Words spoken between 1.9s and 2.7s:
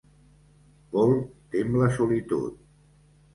solitud.